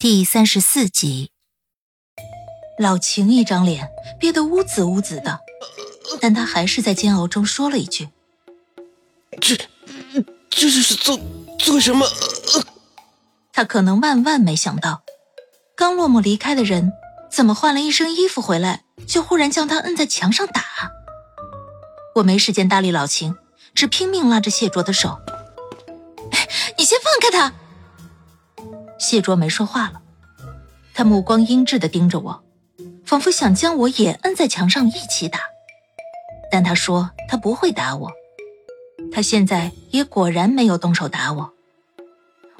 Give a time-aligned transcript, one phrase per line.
[0.00, 1.32] 第三十四集。
[2.78, 5.40] 老秦一张脸憋得乌紫乌紫的，
[6.20, 8.08] 但他还是在煎熬中说了一句
[9.42, 9.56] ：“这，
[10.48, 11.18] 这是做
[11.58, 12.06] 做什么？”
[13.52, 15.02] 他可能万万没想到，
[15.74, 16.92] 刚落寞离开的人，
[17.28, 20.62] 怎么换了一身衣服回来，就忽然将他摁在墙上打。
[22.14, 23.34] 我没时间搭理老秦，
[23.74, 25.18] 只拼命拉着谢卓的手
[26.78, 27.52] ：“你先放开他！”
[28.98, 30.02] 谢卓没说话了，
[30.92, 32.44] 他目光阴鸷的盯着我。
[33.04, 35.40] 仿佛想将我也摁在墙上一起打，
[36.52, 38.12] 但他说他不会打我。
[39.10, 41.54] 他现在也果然没有动手打我。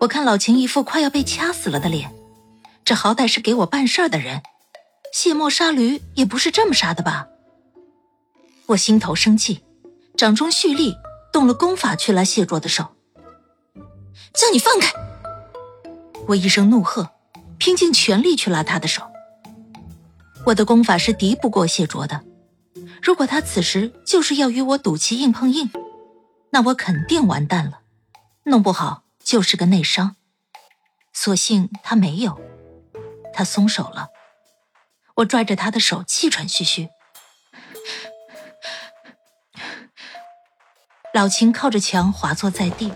[0.00, 2.12] 我看老秦一副快要被掐死了的脸，
[2.84, 4.42] 这好歹是给我办事儿的人，
[5.14, 7.28] 卸磨杀驴也不是这么杀的吧？
[8.66, 9.64] 我心头生气，
[10.14, 10.94] 掌中蓄力，
[11.32, 12.94] 动了功法去拉谢卓的手。
[14.34, 14.92] 叫你放开！
[16.28, 17.10] 我一声怒喝，
[17.58, 19.02] 拼尽全力去拉他的手。
[20.46, 22.22] 我的功法是敌不过谢卓的，
[23.02, 25.70] 如果他此时就是要与我赌气硬碰硬，
[26.50, 27.80] 那我肯定完蛋了，
[28.44, 30.16] 弄不好就是个内伤。
[31.12, 32.40] 所幸他没有，
[33.32, 34.08] 他松手了。
[35.16, 36.88] 我拽着他的手，气喘吁吁。
[41.12, 42.92] 老秦靠着墙滑坐在地，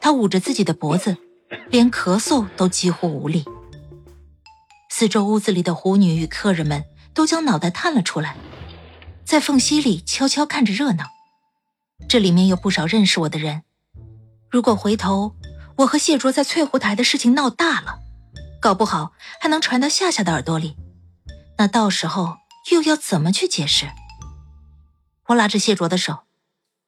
[0.00, 1.16] 他捂着自己的脖子，
[1.70, 3.44] 连咳嗽都几乎无力。
[4.88, 8.36] 四周屋子里的狐女与客人们都将脑袋探了出来，
[9.24, 11.04] 在缝隙里悄悄看着热闹。
[12.08, 13.62] 这里面有不少认识我的人。
[14.48, 15.34] 如果回头
[15.78, 17.98] 我和谢卓在翠湖台的事情闹大了，
[18.60, 20.76] 搞不好还能传到夏夏的耳朵里，
[21.58, 22.36] 那到时候
[22.72, 23.86] 又要怎么去解释？
[25.26, 26.20] 我拉着谢卓的手，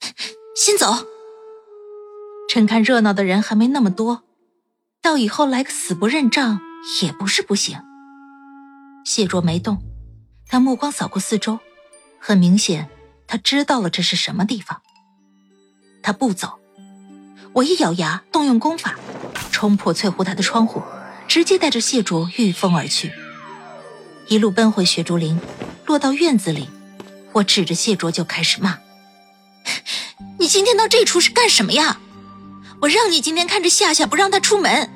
[0.56, 1.06] 先走。
[2.48, 4.24] 趁看热闹的人还没那么多，
[5.04, 6.60] 到以后来个死不认账
[7.02, 7.78] 也不是不行。
[9.04, 9.82] 谢卓没动，
[10.48, 11.60] 他目光扫过四周，
[12.18, 12.88] 很明显，
[13.26, 14.80] 他知道了这是什么地方。
[16.02, 16.58] 他不走，
[17.52, 18.94] 我一咬牙，动用功法，
[19.52, 20.82] 冲破翠湖台的窗户，
[21.28, 23.12] 直接带着谢卓御风而去，
[24.28, 25.38] 一路奔回雪竹林，
[25.84, 26.70] 落到院子里，
[27.32, 28.78] 我指着谢卓就开始骂
[30.40, 32.00] ：“你今天闹这出是干什么呀？
[32.84, 34.90] 我让你今天看着夏夏不让她出门，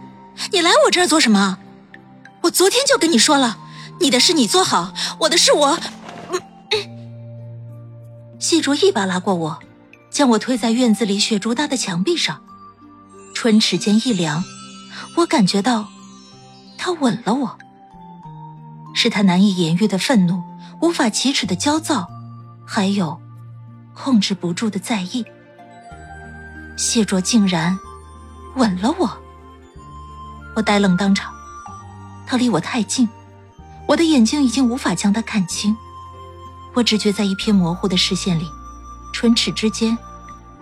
[0.53, 1.59] 你来我这儿做什么？
[2.43, 3.59] 我昨天就跟你说了。”
[4.01, 5.77] 你的事你做好，我的事我……
[6.31, 6.41] 嗯
[8.39, 9.59] 谢竹一把拉过我，
[10.11, 12.41] 将我推在院子里雪竹搭的墙壁上，
[13.35, 14.45] 唇齿间一凉，
[15.17, 15.89] 我感觉到
[16.77, 17.59] 他吻了我，
[18.95, 20.41] 是他难以言喻的愤怒，
[20.81, 22.07] 无法启齿的焦躁，
[22.65, 23.19] 还有
[23.95, 25.25] 控制不住的在意。
[26.79, 27.77] 谢卓竟然
[28.55, 29.11] 吻了我，
[30.55, 31.35] 我呆愣当场，
[32.25, 33.09] 他离我太近。
[33.89, 35.77] 我的眼睛已经无法将他看清，
[36.75, 38.49] 我只觉在一片模糊的视线里，
[39.13, 39.99] 唇齿之间，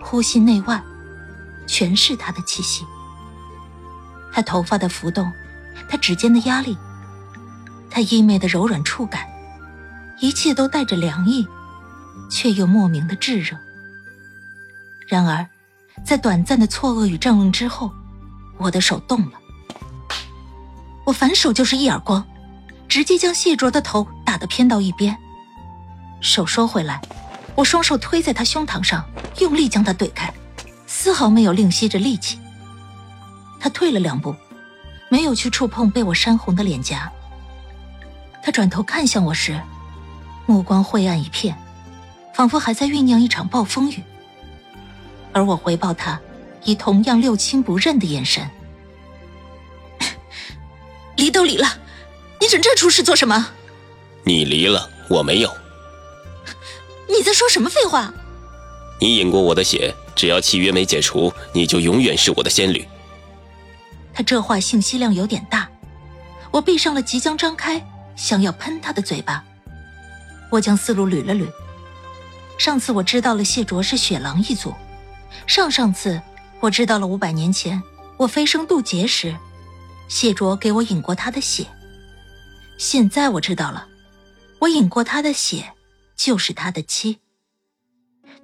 [0.01, 0.81] 呼吸内外，
[1.67, 2.83] 全是他的气息。
[4.33, 5.31] 他头发的浮动，
[5.87, 6.75] 他指尖的压力，
[7.91, 9.27] 他衣袂的柔软触感，
[10.19, 11.47] 一切都带着凉意，
[12.27, 13.55] 却又莫名的炙热。
[15.07, 15.47] 然而，
[16.05, 17.91] 在短暂的错愕与怔愣之后，
[18.57, 19.33] 我的手动了，
[21.05, 22.25] 我反手就是一耳光。
[22.87, 25.15] 直接将谢卓的头打得偏到一边，
[26.21, 27.01] 手收回来，
[27.53, 29.05] 我双手推在他胸膛上，
[29.39, 30.33] 用力将他怼开，
[30.87, 32.39] 丝毫没有吝惜着力气。
[33.59, 34.33] 他退了两步，
[35.09, 37.11] 没有去触碰被我扇红的脸颊。
[38.41, 39.61] 他转头看向我时，
[40.45, 41.57] 目光晦暗一片，
[42.33, 44.01] 仿佛还在酝酿一场暴风雨。
[45.33, 46.19] 而我回报他，
[46.63, 48.47] 以同样六亲不认的眼神。
[51.15, 51.67] 离都离了。
[52.39, 53.49] 你整这出事做什么？
[54.23, 55.51] 你离了，我没有。
[57.09, 58.13] 你在说什么废话？
[58.99, 62.85] 你饮过我的血，只要契约没解除，你就永远是我的仙侣。
[64.13, 65.69] 他这话信息量有点大，
[66.51, 67.85] 我闭上了即将张开
[68.15, 69.43] 想要喷他的嘴巴。
[70.49, 71.47] 我将思路捋了捋。
[72.57, 74.73] 上次我知道了谢卓是雪狼一族，
[75.45, 76.21] 上上次
[76.59, 77.81] 我知道了五百年前
[78.17, 79.35] 我飞升渡劫时，
[80.07, 81.65] 谢卓给我饮过他的血。
[82.77, 83.87] 现在我知道了，
[84.59, 85.73] 我饮过他的血，
[86.15, 87.19] 就是他的妻。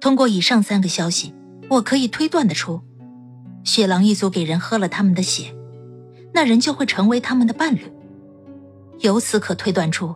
[0.00, 1.34] 通过以上三个消息，
[1.70, 2.82] 我可以推断得出，
[3.64, 5.54] 雪狼一族给人喝了他们的血，
[6.32, 7.90] 那人就会成为他们的伴侣。
[9.00, 10.14] 由此可推断出，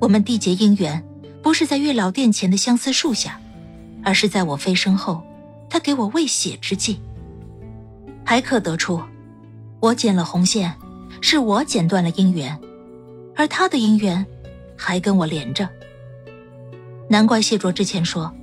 [0.00, 1.04] 我们缔结姻缘，
[1.42, 3.40] 不是在月老殿前的相思树下，
[4.04, 5.22] 而是在我飞升后，
[5.68, 7.00] 他给我喂血之际。
[8.24, 9.02] 还可得出，
[9.80, 10.74] 我剪了红线，
[11.20, 12.58] 是我剪断了姻缘，
[13.34, 14.24] 而他的姻缘
[14.76, 15.68] 还跟我连着。
[17.08, 18.34] 难怪谢卓之前说，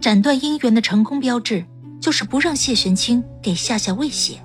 [0.00, 1.64] 斩断姻缘的成功标志
[2.00, 4.40] 就是不让谢玄清给夏夏喂血。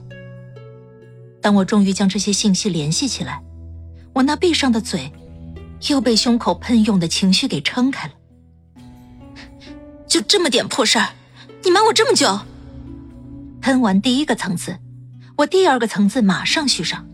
[1.41, 3.41] 当我终于将这些信息联系起来。
[4.13, 5.11] 我那闭上的嘴，
[5.89, 8.13] 又被胸口喷涌的情绪给撑开了。
[10.07, 11.09] 就这么点破事儿，
[11.63, 12.39] 你瞒我这么久？
[13.62, 14.77] 喷完第一个层次，
[15.38, 17.06] 我第二个层次马上续上。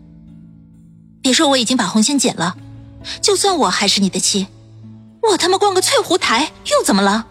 [1.22, 2.56] 别说我已经把红线剪了，
[3.20, 4.48] 就算我还是你的妻，
[5.22, 7.26] 我他妈逛个翠湖台又怎么了？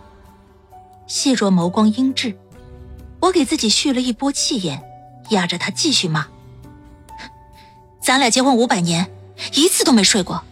[1.08, 2.36] 谢若眸光阴鸷，
[3.20, 4.82] 我给自己续了一波气焰，
[5.32, 6.28] 压着他继续骂：
[8.02, 9.12] 咱俩结婚五百年。
[9.54, 10.44] 一次都没睡过，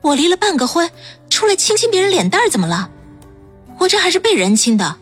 [0.00, 0.90] 我离了半个婚，
[1.28, 2.90] 出来亲亲别人脸蛋怎么了？
[3.78, 4.96] 我这还是被人亲的。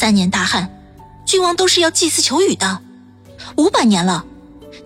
[0.00, 0.80] 三年大旱，
[1.26, 2.80] 君王都是要祭祀求雨的。
[3.58, 4.24] 五百年了，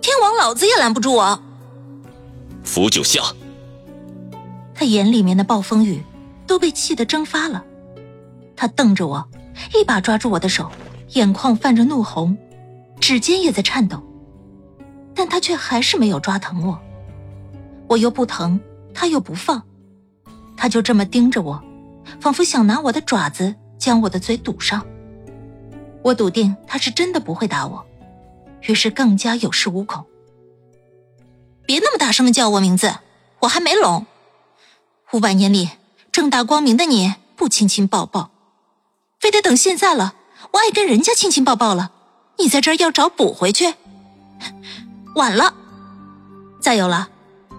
[0.01, 1.41] 天王老子也拦不住我。
[2.65, 3.21] 扶九下。
[4.73, 6.03] 他眼里面的暴风雨
[6.45, 7.63] 都被气得蒸发了。
[8.57, 9.25] 他瞪着我，
[9.73, 10.69] 一把抓住我的手，
[11.11, 12.37] 眼眶泛着怒红，
[12.99, 14.03] 指尖也在颤抖，
[15.15, 16.77] 但他却还是没有抓疼我。
[17.87, 18.59] 我又不疼，
[18.93, 19.63] 他又不放，
[20.57, 21.63] 他就这么盯着我，
[22.19, 24.85] 仿佛想拿我的爪子将我的嘴堵上。
[26.05, 27.83] 我笃定他是真的不会打我，
[28.61, 30.05] 于是更加有恃无恐。
[31.65, 32.93] 别那么大声的叫我名字，
[33.39, 34.05] 我还没聋。
[35.13, 35.71] 五百年里
[36.11, 38.29] 正大光明的你不亲亲抱抱，
[39.19, 40.13] 非得等现在了，
[40.51, 41.91] 我爱跟人家亲亲抱抱了，
[42.37, 43.73] 你在这儿要找补回去，
[45.15, 45.55] 晚了。
[46.61, 47.09] 再有了。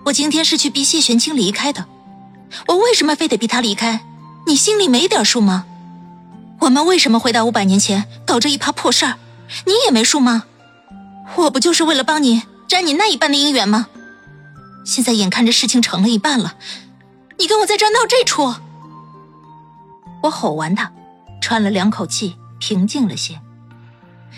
[0.04, 1.84] 我今天是去逼谢玄清离开的，
[2.68, 4.06] 我为什么非得逼他离开？
[4.46, 5.66] 你心里没点数吗？
[6.60, 9.18] 我们为什么回到五百年前搞这一趴破事儿？
[9.64, 10.44] 你也没数吗？
[11.36, 13.88] 我不就是为了帮你沾你那一半的姻缘吗？
[14.84, 16.54] 现在眼看着事情成了一半了，
[17.38, 18.54] 你跟我在这闹这出？
[20.22, 20.92] 我吼完他，
[21.40, 23.40] 喘了两口气，平静了些。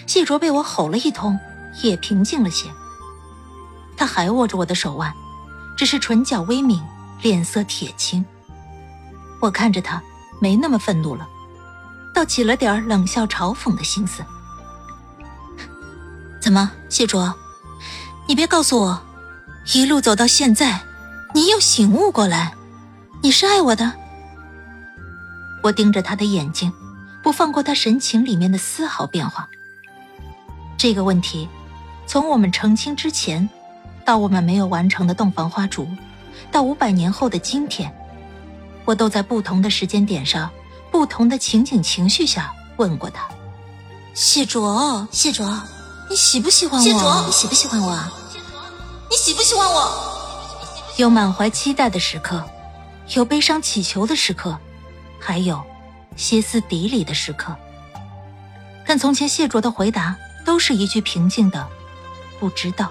[0.06, 1.38] 谢卓被我吼了一通，
[1.82, 2.66] 也平静了些。
[3.96, 5.12] 他还握着我的手腕。
[5.76, 6.80] 只是唇角微抿，
[7.22, 8.24] 脸色铁青。
[9.40, 10.02] 我看着他，
[10.40, 11.28] 没那么愤怒了，
[12.18, 14.24] 倒起了点冷笑嘲讽的心思。
[16.40, 17.32] 怎么，谢卓，
[18.26, 19.00] 你别告诉我，
[19.72, 20.80] 一路走到现在，
[21.32, 22.52] 你又醒悟过来，
[23.22, 23.92] 你是爱我的？
[25.62, 26.72] 我盯着他的眼睛，
[27.22, 29.48] 不放过他神情里面的丝毫变化。
[30.76, 31.48] 这个问题，
[32.04, 33.48] 从我们成亲之前。
[34.04, 35.86] 到我们没有完成的洞房花烛，
[36.50, 37.94] 到五百年后的今天，
[38.86, 40.50] 我都在不同的时间点上、
[40.90, 43.28] 不同的情景情绪下问过他
[44.14, 45.60] ：“谢卓，谢卓，
[46.08, 46.84] 你喜不喜欢我？
[46.84, 47.98] 谢卓，你喜不喜欢我？
[49.10, 50.04] 你喜不喜欢我？”
[50.96, 52.42] 有满怀期待的时刻，
[53.14, 54.58] 有悲伤乞求的时刻，
[55.20, 55.62] 还有
[56.16, 57.54] 歇斯底里的时刻。
[58.86, 61.68] 但从前谢卓的回答都是一句平静的
[62.40, 62.90] “不知道”。